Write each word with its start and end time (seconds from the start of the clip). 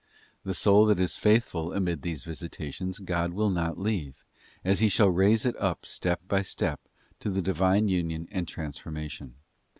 '* 0.25 0.43
The 0.43 0.55
soul 0.55 0.87
that 0.87 0.99
is 0.99 1.15
faithful 1.15 1.73
amid 1.73 2.01
these 2.01 2.23
visitations 2.23 2.97
God 2.97 3.33
will 3.33 3.51
not 3.51 3.77
leave, 3.77 4.25
till 4.65 4.73
He 4.75 4.89
shall 4.89 5.09
raise 5.09 5.45
it 5.45 5.55
upsstep 5.59 6.27
by 6.27 6.41
step, 6.41 6.79
to 7.19 7.29
the 7.29 7.43
Divine 7.43 7.87
union 7.87 8.27
and 8.31 8.47
transforma 8.47 9.11
tion. 9.11 9.35